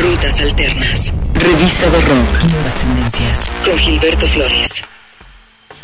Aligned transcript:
Rutas 0.00 0.40
Alternas. 0.40 1.12
Revista 1.34 1.90
de 1.90 2.00
Rock. 2.02 2.44
Nuevas 2.52 2.74
tendencias. 2.76 3.50
Con 3.64 3.76
Gilberto 3.76 4.28
Flores. 4.28 4.84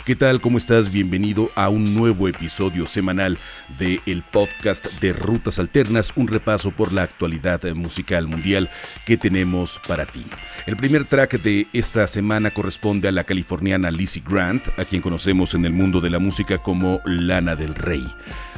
¿Qué 0.04 0.14
tal? 0.14 0.40
¿Cómo 0.40 0.58
estás? 0.58 0.92
Bienvenido 0.92 1.50
a 1.56 1.68
un 1.68 1.96
nuevo 1.96 2.28
episodio 2.28 2.86
semanal 2.86 3.38
de 3.76 4.00
el 4.06 4.22
podcast 4.22 4.86
de 5.00 5.12
Rutas 5.12 5.58
Alternas, 5.58 6.12
un 6.14 6.28
repaso 6.28 6.70
por 6.70 6.92
la 6.92 7.02
actualidad 7.02 7.64
musical 7.74 8.28
mundial 8.28 8.70
que 9.04 9.16
tenemos 9.16 9.80
para 9.88 10.06
ti. 10.06 10.24
El 10.66 10.76
primer 10.76 11.06
track 11.06 11.40
de 11.42 11.66
esta 11.72 12.06
semana 12.06 12.52
corresponde 12.52 13.08
a 13.08 13.12
la 13.12 13.24
californiana 13.24 13.90
Lizzie 13.90 14.22
Grant, 14.24 14.68
a 14.78 14.84
quien 14.84 15.02
conocemos 15.02 15.54
en 15.54 15.64
el 15.64 15.72
mundo 15.72 16.00
de 16.00 16.10
la 16.10 16.20
música 16.20 16.58
como 16.58 17.00
Lana 17.04 17.56
del 17.56 17.74
Rey 17.74 18.06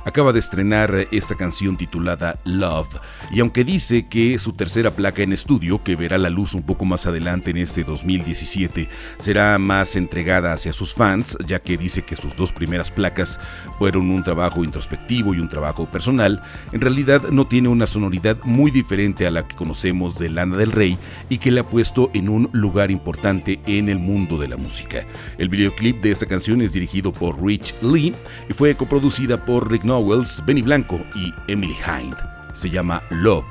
acaba 0.06 0.32
de 0.32 0.38
estrenar 0.38 1.08
esta 1.10 1.34
canción 1.34 1.76
titulada 1.76 2.38
Love, 2.44 3.00
y 3.32 3.40
aunque 3.40 3.64
dice 3.64 4.06
que 4.06 4.38
su 4.38 4.52
tercera 4.52 4.92
placa 4.92 5.22
en 5.22 5.32
estudio, 5.32 5.82
que 5.82 5.96
verá 5.96 6.16
la 6.16 6.30
luz 6.30 6.54
un 6.54 6.62
poco 6.62 6.84
más 6.84 7.06
adelante 7.06 7.50
en 7.50 7.56
este 7.56 7.82
2017, 7.82 8.88
será 9.18 9.58
más 9.58 9.96
entregada 9.96 10.52
hacia 10.52 10.72
sus 10.72 10.94
fans, 10.94 11.36
ya 11.44 11.58
que 11.58 11.76
dice 11.76 12.02
que 12.02 12.14
sus 12.14 12.36
dos 12.36 12.52
primeras 12.52 12.92
placas 12.92 13.40
fueron 13.78 14.10
un 14.10 14.22
trabajo 14.22 14.62
introspectivo 14.62 15.34
y 15.34 15.40
un 15.40 15.48
trabajo 15.48 15.86
personal, 15.86 16.40
en 16.70 16.80
realidad 16.80 17.22
no 17.30 17.48
tiene 17.48 17.68
una 17.68 17.88
sonoridad 17.88 18.36
muy 18.44 18.70
diferente 18.70 19.26
a 19.26 19.32
la 19.32 19.46
que 19.46 19.56
conocemos 19.56 20.18
de 20.18 20.28
Lana 20.28 20.56
del 20.56 20.70
Rey 20.70 20.96
y 21.28 21.38
que 21.38 21.50
le 21.50 21.60
ha 21.60 21.66
puesto 21.66 22.10
en 22.14 22.28
un 22.28 22.48
lugar 22.52 22.92
importante 22.92 23.58
en 23.66 23.88
el 23.88 23.98
mundo 23.98 24.38
de 24.38 24.46
la 24.46 24.56
música. 24.56 25.04
El 25.36 25.48
videoclip 25.48 26.00
de 26.00 26.12
esta 26.12 26.26
canción 26.26 26.62
es 26.62 26.72
dirigido 26.72 27.10
por 27.10 27.44
Rich 27.44 27.74
Lee 27.82 28.14
y 28.48 28.52
fue 28.52 28.76
coproducida 28.76 29.44
por 29.44 29.68
Rick 29.68 29.82
Wells, 29.98 30.42
Benny 30.44 30.62
Blanco 30.62 31.00
y 31.14 31.32
Emily 31.48 31.76
Hind. 31.86 32.16
Se 32.52 32.70
llama 32.70 33.02
Love, 33.10 33.44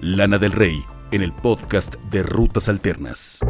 Lana 0.00 0.38
del 0.38 0.52
Rey, 0.52 0.82
en 1.10 1.22
el 1.22 1.32
podcast 1.32 1.94
de 2.10 2.22
Rutas 2.22 2.68
Alternas. 2.68 3.40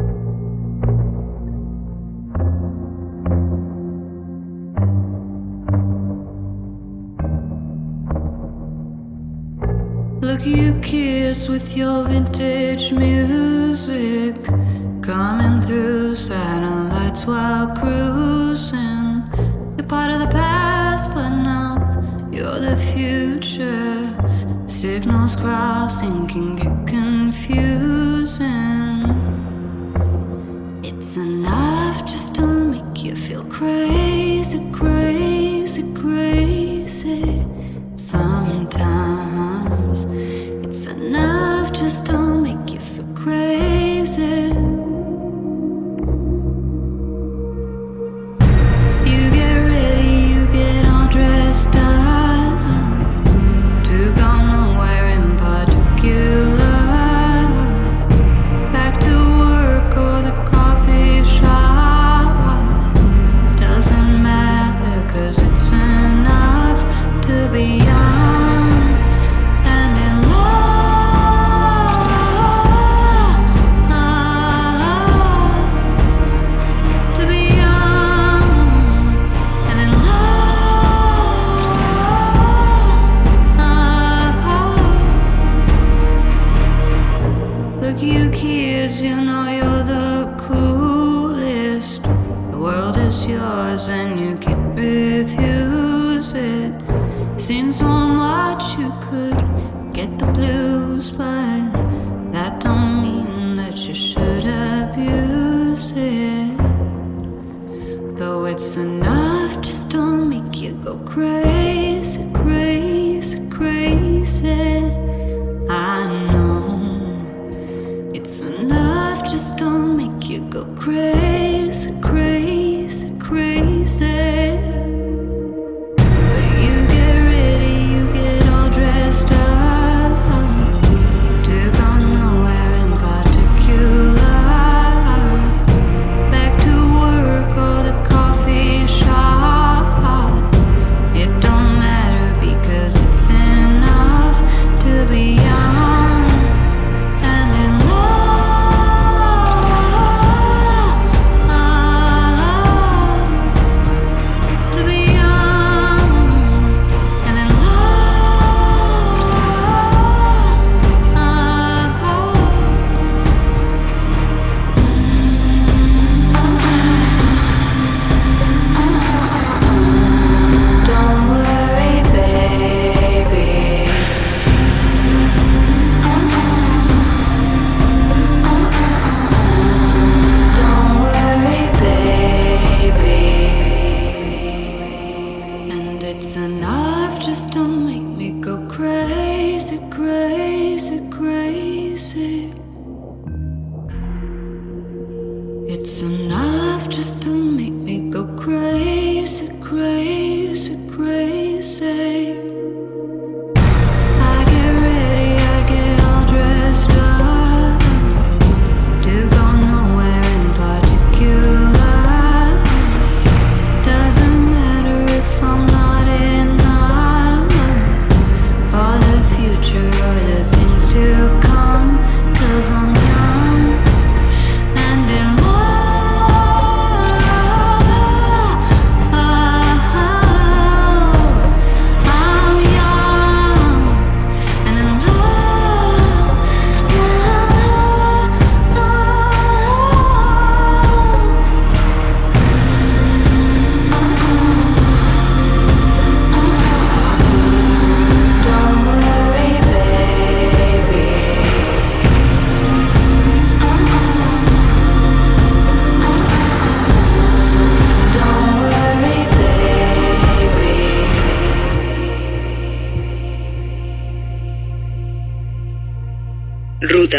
Look 10.21 10.45
you 10.45 10.79
kids 10.81 11.49
with 11.49 11.75
your 11.75 12.03
vintage 12.05 12.91
music 12.93 14.35
Coming 15.01 15.61
through 15.61 16.15
satellites 16.15 17.25
while 17.25 17.75
cruising 17.75 19.23
You're 19.75 19.87
part 19.87 20.11
of 20.11 20.19
the 20.19 20.29
past 20.31 21.09
but 21.13 21.29
now 21.29 21.78
You're 22.39 22.61
the 22.61 22.77
future. 22.77 24.15
Signals 24.69 25.35
crossing 25.35 26.25
can 26.25 26.55
get 26.55 26.87
confusing. 26.87 28.39
It's 30.81 31.17
enough 31.17 32.05
just 32.05 32.35
to 32.35 32.47
make 32.47 33.03
you 33.03 33.13
feel 33.13 33.43
crazy, 33.43 34.61
crazy, 34.71 35.83
crazy. 35.93 36.28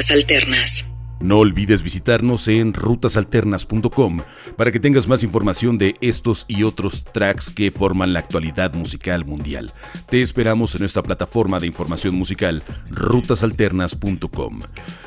Alternas. 0.09 0.90
No 1.31 1.39
olvides 1.39 1.85
visitarnos 1.85 2.49
en 2.49 2.75
rutasalternas.com 2.75 4.23
para 4.57 4.73
que 4.73 4.81
tengas 4.81 5.07
más 5.07 5.23
información 5.23 5.79
de 5.79 5.95
estos 6.01 6.45
y 6.49 6.65
otros 6.65 7.05
tracks 7.05 7.51
que 7.53 7.71
forman 7.71 8.13
la 8.13 8.19
actualidad 8.19 8.75
musical 8.75 9.25
mundial. 9.25 9.73
Te 10.09 10.23
esperamos 10.23 10.75
en 10.75 10.81
nuestra 10.81 11.05
plataforma 11.05 11.61
de 11.61 11.69
información 11.69 12.17
musical 12.17 12.65
rutasalternas.com. 12.91 14.59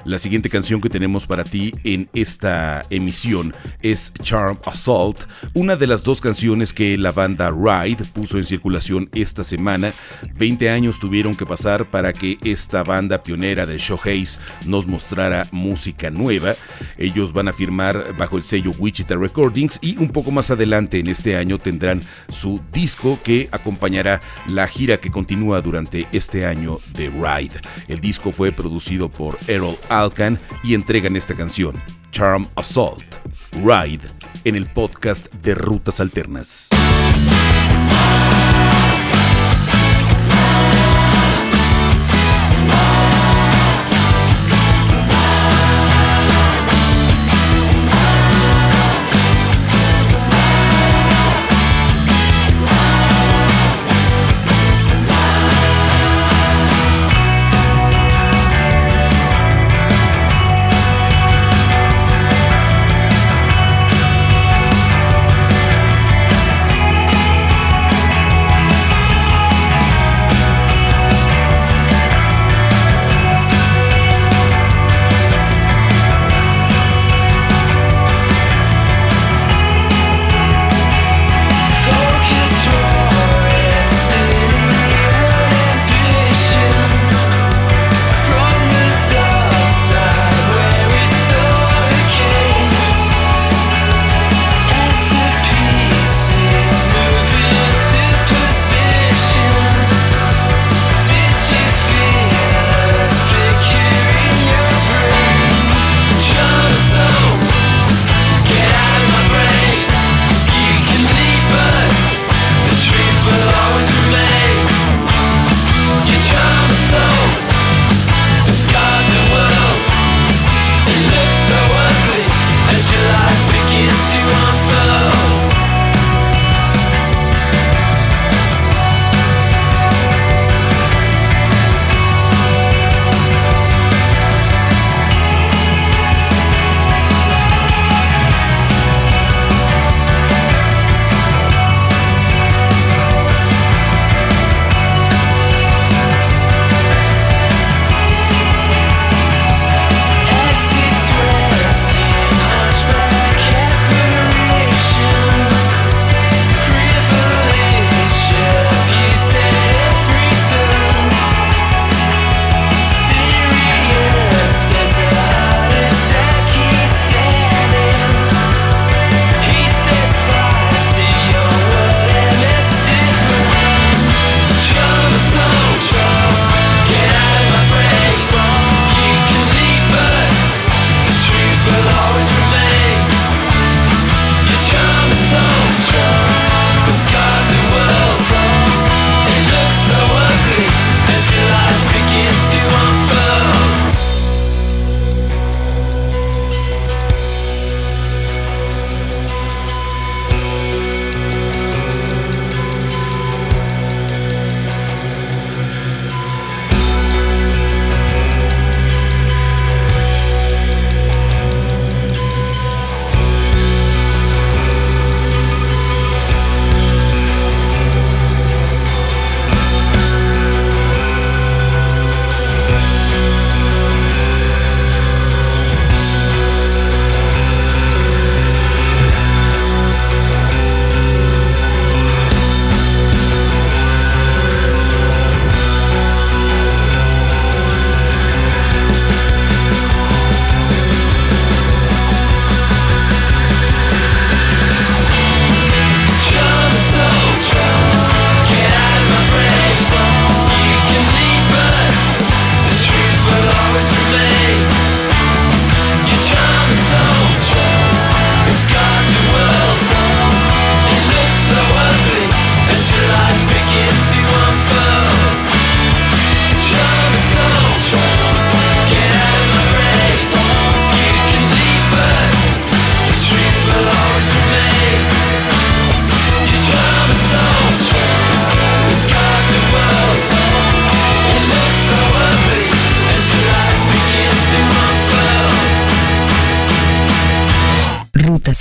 La 0.05 0.17
siguiente 0.17 0.49
canción 0.49 0.79
que 0.79 0.87
tenemos 0.87 1.27
para 1.27 1.43
ti 1.43 1.73
en 1.83 2.09
esta 2.13 2.83
emisión 2.89 3.53
es 3.81 4.13
Charm 4.21 4.59
Assault, 4.63 5.25
una 5.53 5.75
de 5.75 5.87
las 5.87 6.03
dos 6.03 6.21
canciones 6.21 6.71
que 6.71 6.97
la 6.97 7.11
banda 7.11 7.51
Ride 7.51 8.05
puso 8.13 8.37
en 8.37 8.45
circulación 8.45 9.09
esta 9.13 9.43
semana. 9.43 9.91
20 10.35 10.69
años 10.69 10.99
tuvieron 10.99 11.35
que 11.35 11.45
pasar 11.45 11.83
para 11.83 12.13
que 12.13 12.37
esta 12.45 12.81
banda 12.83 13.21
pionera 13.21 13.65
del 13.65 13.79
showcase 13.79 14.39
nos 14.65 14.87
mostrara 14.87 15.49
música 15.51 16.12
nueva. 16.13 16.55
Ellos 16.97 17.33
van 17.33 17.47
a 17.47 17.53
firmar 17.53 18.15
bajo 18.17 18.37
el 18.37 18.43
sello 18.43 18.71
Wichita 18.77 19.15
Recordings 19.15 19.79
y 19.81 19.97
un 19.97 20.07
poco 20.07 20.31
más 20.31 20.51
adelante 20.51 20.99
en 20.99 21.07
este 21.07 21.35
año 21.35 21.59
tendrán 21.59 22.01
su 22.29 22.61
disco 22.71 23.19
que 23.23 23.49
acompañará 23.51 24.21
la 24.47 24.67
gira 24.67 24.99
que 24.99 25.11
continúa 25.11 25.61
durante 25.61 26.07
este 26.11 26.45
año 26.45 26.79
de 26.93 27.09
Ride. 27.09 27.61
El 27.87 27.99
disco 27.99 28.31
fue 28.31 28.51
producido 28.51 29.09
por 29.09 29.37
Errol 29.47 29.77
Alkan 29.89 30.39
y 30.63 30.73
entregan 30.73 31.15
esta 31.15 31.33
canción, 31.33 31.75
Charm 32.11 32.47
Assault, 32.55 33.03
Ride, 33.53 34.07
en 34.43 34.55
el 34.55 34.65
podcast 34.67 35.33
de 35.35 35.55
Rutas 35.55 35.99
Alternas. 35.99 36.69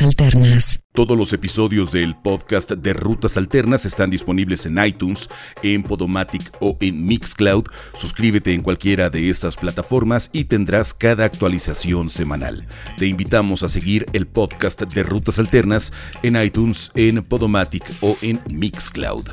Alternas. 0.01 0.81
Todos 0.95 1.17
los 1.17 1.33
episodios 1.33 1.91
del 1.91 2.15
podcast 2.15 2.71
de 2.73 2.93
Rutas 2.93 3.39
Alternas 3.39 3.87
están 3.87 4.11
disponibles 4.11 4.67
en 4.67 4.83
iTunes, 4.85 5.31
en 5.63 5.83
Podomatic 5.83 6.53
o 6.61 6.77
en 6.81 7.07
Mixcloud. 7.07 7.65
Suscríbete 7.95 8.53
en 8.53 8.61
cualquiera 8.63 9.09
de 9.09 9.31
estas 9.31 9.57
plataformas 9.57 10.29
y 10.35 10.45
tendrás 10.45 10.93
cada 10.93 11.25
actualización 11.25 12.11
semanal. 12.11 12.67
Te 12.99 13.07
invitamos 13.07 13.63
a 13.63 13.71
seguir 13.71 14.05
el 14.13 14.27
podcast 14.27 14.83
de 14.83 15.03
Rutas 15.03 15.39
Alternas 15.39 15.95
en 16.23 16.37
iTunes, 16.37 16.91
en 16.95 17.23
Podomatic 17.25 17.85
o 18.03 18.17
en 18.21 18.41
Mixcloud. 18.51 19.29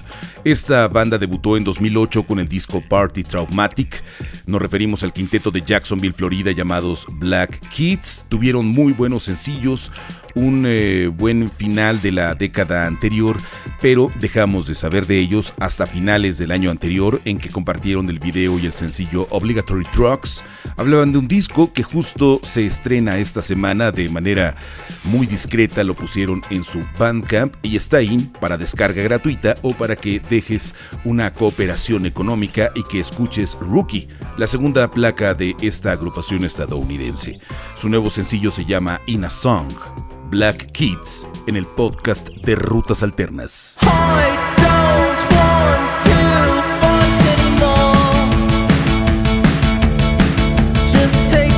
Esta 0.46 0.88
banda 0.88 1.18
debutó 1.18 1.58
en 1.58 1.66
2008 1.66 2.24
con 2.24 2.40
el 2.40 2.48
disco 2.48 2.82
Party 2.88 3.24
Traumatic. 3.24 4.02
Nos 4.46 4.62
referimos 4.62 5.04
al 5.04 5.12
quinteto 5.12 5.52
de 5.52 5.62
Jacksonville, 5.62 6.14
Florida, 6.14 6.52
llamados 6.52 7.06
Black 7.12 7.60
Kids. 7.68 8.26
Tuvieron 8.30 8.66
muy 8.66 8.94
buenos 8.94 9.24
sencillos, 9.24 9.92
un 10.40 10.66
eh, 10.66 11.08
buen 11.08 11.50
final 11.50 12.02
de 12.02 12.12
la 12.12 12.36
década 12.36 12.86
anterior, 12.86 13.38
pero 13.82 14.12
dejamos 14.20 14.68
de 14.68 14.76
saber 14.76 15.08
de 15.08 15.20
ellos 15.20 15.54
hasta 15.60 15.86
finales 15.86 16.38
del 16.38 16.52
año 16.52 16.72
anterior 16.72 17.22
en 17.26 17.38
que 17.38 17.50
compartieron 17.50 18.10
el 18.10 18.20
video 18.20 18.60
y 18.60 18.66
el 18.66 18.74
sencillo 18.74 19.28
Obligatory 19.30 19.86
Trucks. 19.86 20.44
Hablaban 20.78 21.12
de 21.12 21.20
un 21.20 21.28
disco 21.28 21.72
que 21.74 21.84
justo 21.84 22.40
se 22.44 22.66
estrena 22.66 23.18
esta 23.18 23.42
semana 23.42 23.92
de 23.92 24.10
manera 24.10 24.56
muy 25.04 25.28
discreta, 25.28 25.84
lo 25.84 25.94
pusieron 25.94 26.42
en 26.50 26.64
su 26.64 26.84
Bandcamp 26.98 27.56
y 27.62 27.76
está 27.76 27.98
ahí 27.98 28.30
para 28.40 28.58
descarga 28.58 29.04
gratuita 29.04 29.56
o 29.62 29.74
para 29.74 29.96
que 29.96 30.20
dejes 30.20 30.76
una 31.04 31.32
cooperación 31.34 32.06
económica 32.06 32.72
y 32.76 32.84
que 32.84 33.00
escuches 33.00 33.58
Rookie, 33.60 34.08
la 34.38 34.48
segunda 34.48 34.90
placa 34.92 35.34
de 35.34 35.56
esta 35.62 35.92
agrupación 35.92 36.44
estadounidense. 36.44 37.40
Su 37.78 37.90
nuevo 37.90 38.10
sencillo 38.10 38.52
se 38.52 38.66
llama 38.66 39.02
In 39.06 39.26
a 39.26 39.30
Song. 39.30 39.68
Black 40.30 40.72
Kids 40.74 41.28
en 41.48 41.56
el 41.56 41.66
podcast 41.66 42.30
de 42.30 42.56
Rutas 42.56 43.02
Alternas. 43.02 43.69
I 43.78 44.36
don't 44.66 45.22
want 45.38 45.84
to 46.06 46.18
fight 46.80 47.18
anymore. 47.36 48.08
Just 50.88 51.18
take 51.32 51.49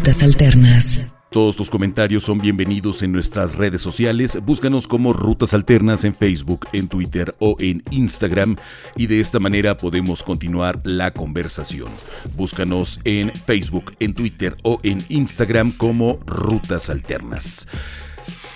Rutas 0.00 0.22
Alternas. 0.22 1.12
Todos 1.30 1.56
tus 1.56 1.68
comentarios 1.68 2.24
son 2.24 2.38
bienvenidos 2.38 3.02
en 3.02 3.12
nuestras 3.12 3.56
redes 3.56 3.82
sociales. 3.82 4.38
Búscanos 4.42 4.88
como 4.88 5.12
Rutas 5.12 5.52
Alternas 5.52 6.04
en 6.04 6.14
Facebook, 6.14 6.66
en 6.72 6.88
Twitter 6.88 7.34
o 7.38 7.54
en 7.58 7.82
Instagram 7.90 8.56
y 8.96 9.08
de 9.08 9.20
esta 9.20 9.40
manera 9.40 9.76
podemos 9.76 10.22
continuar 10.22 10.80
la 10.84 11.10
conversación. 11.10 11.90
Búscanos 12.34 12.98
en 13.04 13.30
Facebook, 13.30 13.92
en 14.00 14.14
Twitter 14.14 14.56
o 14.62 14.80
en 14.84 15.04
Instagram 15.10 15.72
como 15.72 16.18
Rutas 16.24 16.88
Alternas. 16.88 17.68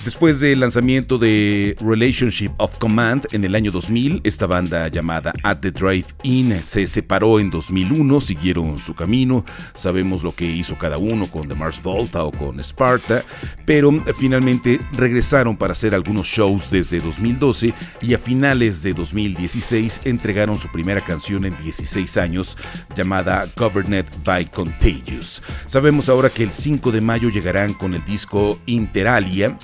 Después 0.05 0.39
del 0.39 0.61
lanzamiento 0.61 1.17
de 1.17 1.77
Relationship 1.81 2.51
of 2.59 2.77
Command 2.77 3.27
en 3.33 3.43
el 3.43 3.55
año 3.55 3.71
2000, 3.71 4.21
esta 4.23 4.47
banda 4.47 4.89
llamada 4.89 5.33
At 5.43 5.61
the 5.61 5.71
Drive-In 5.71 6.63
se 6.63 6.87
separó 6.87 7.41
en 7.41 7.49
2001, 7.49 8.21
siguieron 8.21 8.79
su 8.79 8.95
camino, 8.95 9.47
sabemos 9.73 10.23
lo 10.23 10.35
que 10.35 10.45
hizo 10.45 10.77
cada 10.77 10.99
uno 10.99 11.27
con 11.27 11.49
The 11.49 11.55
Mars 11.55 11.83
Volta 11.83 12.23
o 12.23 12.31
con 12.31 12.61
Sparta, 12.61 13.25
pero 13.65 13.91
finalmente 14.19 14.79
regresaron 14.93 15.57
para 15.57 15.73
hacer 15.73 15.95
algunos 15.95 16.27
shows 16.27 16.71
desde 16.71 17.01
2012 17.01 17.73
y 18.03 18.13
a 18.13 18.19
finales 18.19 18.83
de 18.83 18.93
2016 18.93 20.03
entregaron 20.05 20.59
su 20.59 20.71
primera 20.71 21.01
canción 21.01 21.47
en 21.47 21.57
16 21.63 22.19
años 22.19 22.59
llamada 22.95 23.49
Governed 23.57 24.07
by 24.23 24.51
Contagious. 24.51 25.43
Sabemos 25.65 26.11
ahora 26.11 26.29
que 26.29 26.43
el 26.43 26.51
5 26.51 26.93
de 26.93 27.01
mayo 27.01 27.31
llegarán 27.31 27.73
con 27.73 27.95
el 27.95 28.05
disco 28.05 28.59
Interalia 28.67 29.57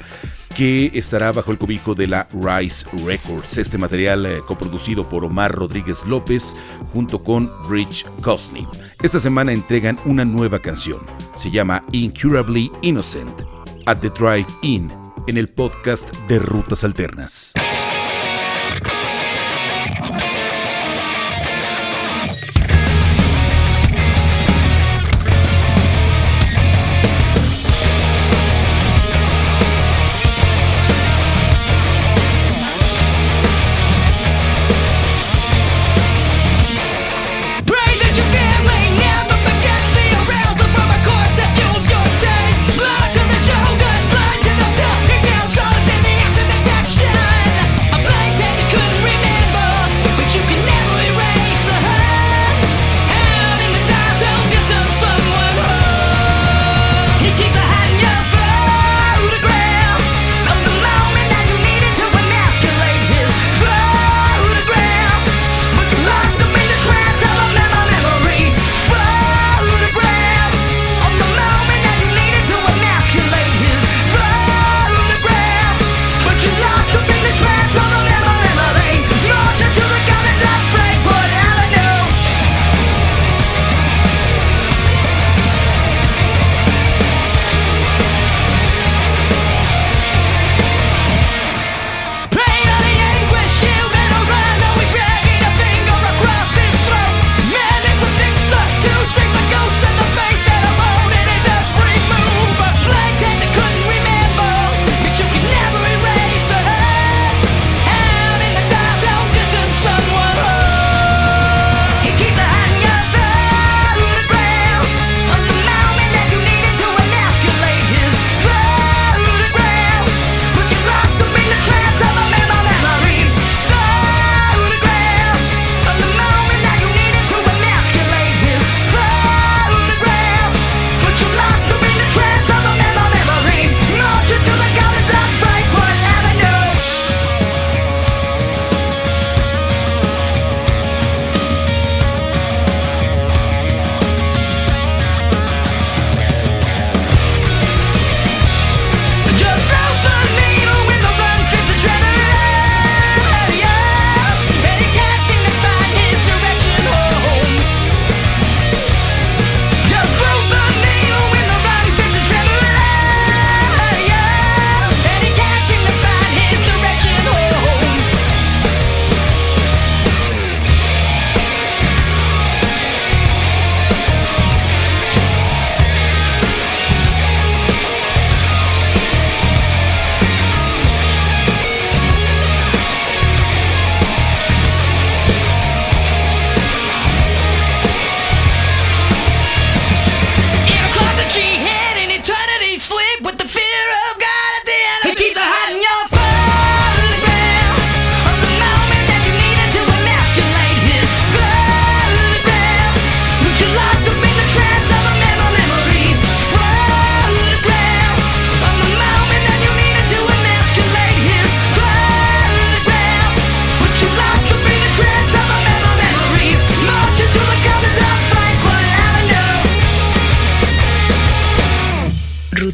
que 0.57 0.91
estará 0.95 1.33
bajo 1.33 1.53
el 1.53 1.59
cobijo 1.59 1.95
de 1.95 2.07
la 2.07 2.29
Rise 2.33 2.87
Records. 3.05 3.59
Este 3.59 3.79
material 3.79 4.27
eh, 4.27 4.41
coproducido 4.47 5.09
por 5.09 5.25
Omar 5.25 5.53
Rodríguez 5.53 6.05
López 6.07 6.57
junto 6.93 7.23
con 7.23 7.51
Rich 7.69 8.05
Cosney. 8.23 8.67
Esta 9.03 9.19
semana 9.19 9.53
entregan 9.53 9.99
una 10.05 10.25
nueva 10.25 10.59
canción. 10.59 11.01
Se 11.37 11.51
llama 11.51 11.85
Incurably 11.93 12.71
Innocent 12.83 13.43
at 13.87 13.99
the 13.99 14.11
Drive-In 14.11 14.93
en 15.27 15.37
el 15.37 15.49
podcast 15.49 16.15
de 16.29 16.39
Rutas 16.39 16.85
Alternas. 16.85 17.53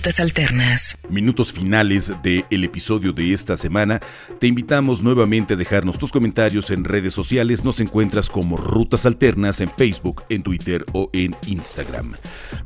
Alternas. 0.06 0.96
Minutos 1.08 1.52
finales 1.52 2.12
del 2.22 2.64
episodio 2.64 3.12
de 3.12 3.32
esta 3.32 3.56
semana. 3.56 4.00
Te 4.38 4.46
invitamos 4.46 5.02
nuevamente 5.02 5.54
a 5.54 5.56
dejarnos 5.56 5.98
tus 5.98 6.12
comentarios 6.12 6.70
en 6.70 6.84
redes 6.84 7.12
sociales. 7.12 7.64
Nos 7.64 7.80
encuentras 7.80 8.30
como 8.30 8.56
Rutas 8.56 9.04
Alternas 9.04 9.60
en 9.60 9.68
Facebook, 9.68 10.22
en 10.28 10.44
Twitter 10.44 10.86
o 10.92 11.10
en 11.12 11.34
Instagram. 11.48 12.14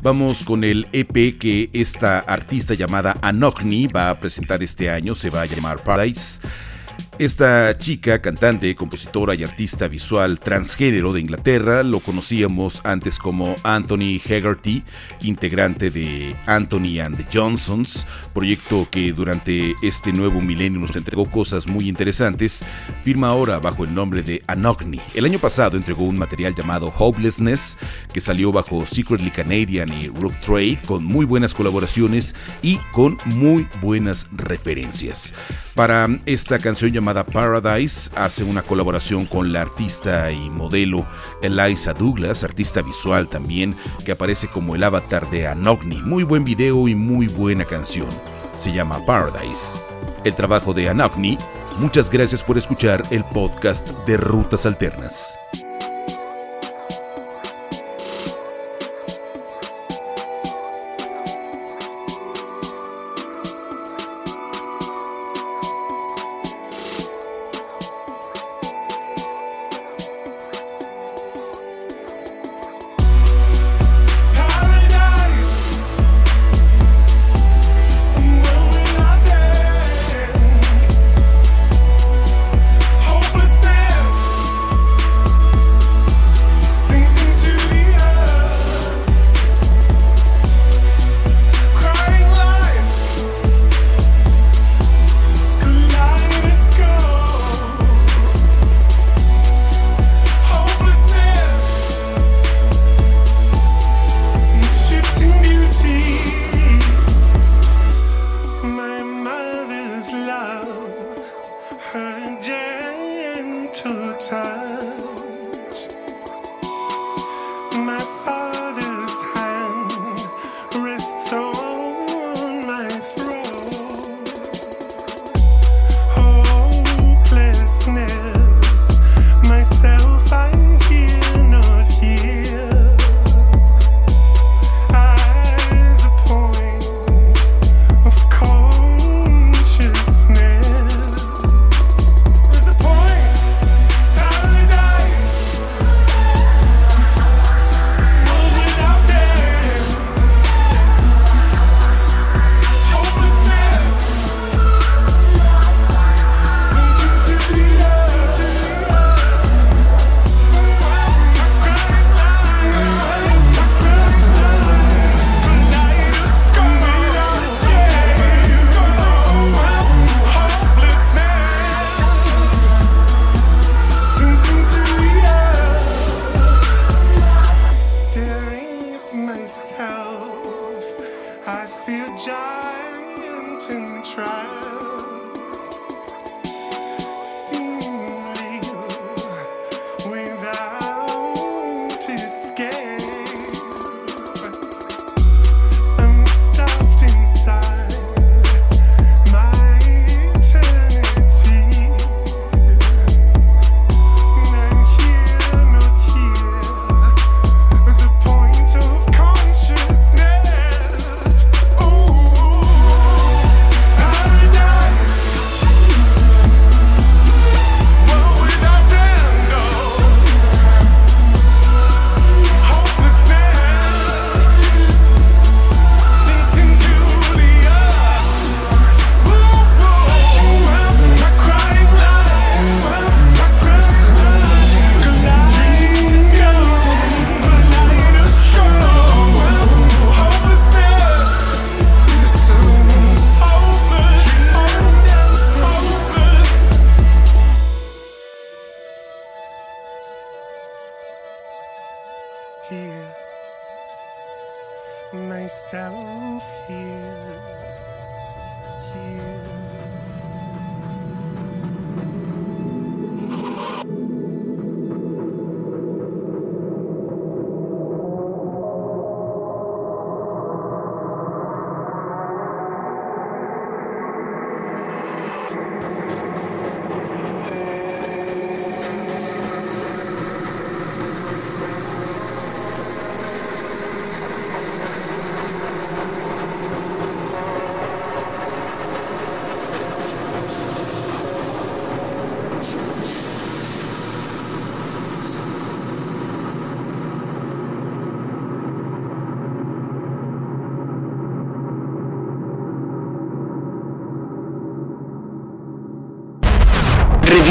Vamos 0.02 0.42
con 0.42 0.64
el 0.64 0.86
EP 0.92 1.38
que 1.38 1.70
esta 1.72 2.18
artista 2.18 2.74
llamada 2.74 3.16
Anogni 3.22 3.86
va 3.86 4.10
a 4.10 4.20
presentar 4.20 4.62
este 4.62 4.90
año. 4.90 5.14
Se 5.14 5.30
va 5.30 5.40
a 5.40 5.46
llamar 5.46 5.82
Paradise. 5.82 6.42
Esta 7.20 7.76
chica, 7.76 8.22
cantante, 8.22 8.74
compositora 8.74 9.34
y 9.34 9.44
artista 9.44 9.88
visual 9.88 10.40
transgénero 10.40 11.12
de 11.12 11.20
Inglaterra, 11.20 11.82
lo 11.82 12.00
conocíamos 12.00 12.80
antes 12.82 13.18
como 13.18 13.56
Anthony 13.62 14.18
Hegarty, 14.26 14.82
integrante 15.20 15.90
de 15.90 16.34
Anthony 16.46 16.98
and 16.98 17.18
the 17.18 17.26
Johnsons, 17.30 18.06
proyecto 18.32 18.88
que 18.90 19.12
durante 19.12 19.74
este 19.82 20.14
nuevo 20.14 20.40
milenio 20.40 20.80
nos 20.80 20.96
entregó 20.96 21.26
cosas 21.30 21.68
muy 21.68 21.90
interesantes, 21.90 22.64
firma 23.04 23.28
ahora 23.28 23.58
bajo 23.58 23.84
el 23.84 23.94
nombre 23.94 24.22
de 24.22 24.42
Anogni. 24.46 25.02
El 25.12 25.26
año 25.26 25.38
pasado 25.38 25.76
entregó 25.76 26.04
un 26.04 26.16
material 26.16 26.54
llamado 26.54 26.90
Hopelessness, 26.96 27.76
que 28.14 28.22
salió 28.22 28.50
bajo 28.50 28.86
Secretly 28.86 29.30
Canadian 29.30 29.92
y 29.92 30.08
Rook 30.08 30.40
Trade, 30.40 30.78
con 30.86 31.04
muy 31.04 31.26
buenas 31.26 31.52
colaboraciones 31.52 32.34
y 32.62 32.78
con 32.92 33.18
muy 33.26 33.68
buenas 33.82 34.26
referencias. 34.32 35.34
Para 35.74 36.08
esta 36.24 36.58
canción 36.58 36.92
Paradise 37.14 38.10
hace 38.14 38.44
una 38.44 38.62
colaboración 38.62 39.26
con 39.26 39.52
la 39.52 39.62
artista 39.62 40.30
y 40.30 40.48
modelo 40.48 41.04
Eliza 41.42 41.92
Douglas, 41.92 42.44
artista 42.44 42.82
visual 42.82 43.28
también, 43.28 43.76
que 44.04 44.12
aparece 44.12 44.46
como 44.46 44.74
el 44.74 44.84
avatar 44.84 45.28
de 45.30 45.48
Anogni. 45.48 46.00
Muy 46.02 46.22
buen 46.22 46.44
video 46.44 46.86
y 46.86 46.94
muy 46.94 47.26
buena 47.26 47.64
canción. 47.64 48.08
Se 48.54 48.72
llama 48.72 49.04
Paradise. 49.04 49.80
El 50.24 50.34
trabajo 50.34 50.72
de 50.72 50.88
Anogni. 50.88 51.36
Muchas 51.78 52.08
gracias 52.10 52.44
por 52.44 52.56
escuchar 52.56 53.02
el 53.10 53.24
podcast 53.24 53.88
de 54.06 54.16
Rutas 54.16 54.64
Alternas. 54.64 55.39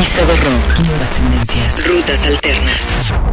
Revista 0.10 0.26
de 0.26 0.36
rock. 0.38 0.88
Nuevas 0.88 1.10
tendencias. 1.12 1.88
Rutas 1.88 2.26
alternas. 2.26 3.29